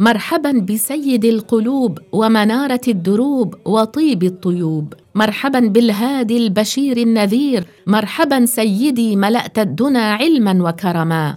مرحبا 0.00 0.52
بسيد 0.70 1.24
القلوب 1.24 1.98
ومنارة 2.12 2.80
الدروب 2.88 3.54
وطيب 3.64 4.22
الطيوب. 4.22 4.94
مرحبا 5.14 5.60
بالهادي 5.60 6.36
البشير 6.36 6.96
النذير. 6.96 7.64
مرحبا 7.86 8.46
سيدي 8.46 9.16
ملأت 9.16 9.58
الدنا 9.58 10.12
علما 10.14 10.68
وكرما. 10.68 11.36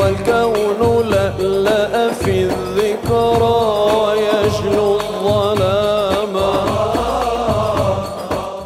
والكون 0.00 1.06
لألأ 1.08 2.12
في 2.12 2.42
الذكرى. 2.44 4.09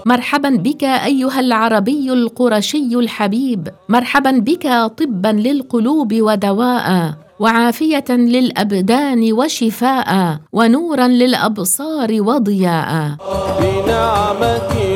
مرحبا 0.06 0.48
بك 0.50 0.84
أيها 0.84 1.40
العربي 1.40 2.12
القرشي 2.12 2.94
الحبيب. 2.94 3.68
مرحبا 3.88 4.30
بك 4.30 4.66
طبا 4.98 5.28
للقلوب 5.28 6.14
ودواء 6.14 7.14
وعافية 7.40 8.04
للأبدان 8.10 9.32
وشفاء 9.32 10.38
ونورا 10.52 11.08
للأبصار 11.08 12.08
وضياء. 12.12 13.16
بنعمة 13.60 14.93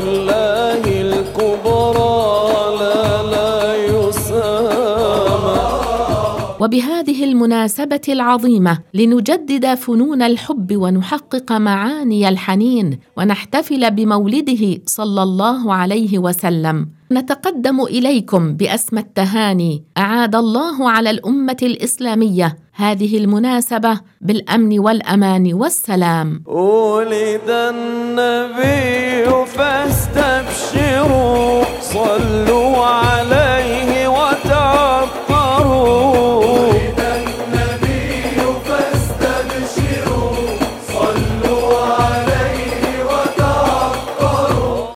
وبهذه 6.68 7.24
المناسبة 7.24 8.00
العظيمة 8.08 8.78
لنجدد 8.94 9.74
فنون 9.74 10.22
الحب 10.22 10.76
ونحقق 10.76 11.52
معاني 11.52 12.28
الحنين 12.28 12.98
ونحتفل 13.16 13.90
بمولده 13.90 14.78
صلى 14.86 15.22
الله 15.22 15.74
عليه 15.74 16.18
وسلم. 16.18 16.88
نتقدم 17.12 17.80
إليكم 17.80 18.56
باسمى 18.56 19.00
التهاني 19.00 19.84
أعاد 19.98 20.34
الله 20.34 20.90
على 20.90 21.10
الأمة 21.10 21.56
الإسلامية 21.62 22.56
هذه 22.72 23.18
المناسبة 23.18 24.00
بالأمن 24.20 24.78
والأمان 24.78 25.54
والسلام. 25.54 26.42
ولد 26.46 27.48
النبي 27.48 28.97